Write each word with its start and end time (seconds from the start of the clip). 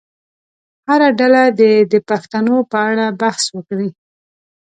هره 0.87 1.07
ډله 1.19 1.43
دې 1.59 1.73
د 1.91 1.93
پوښتنو 2.09 2.55
په 2.71 2.77
اړه 2.89 3.05
بحث 3.21 3.43
وکړي. 3.55 3.89